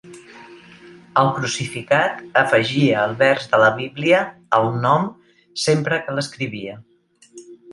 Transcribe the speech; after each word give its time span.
El 1.23 1.27
crucificat 1.39 2.23
afegia 2.41 3.03
el 3.09 3.13
vers 3.21 3.45
de 3.51 3.59
la 3.67 3.69
Bíblia 3.83 4.23
al 4.61 4.73
nom 4.87 5.09
sempre 5.69 6.01
que 6.09 6.17
l"escrivia. 6.17 6.79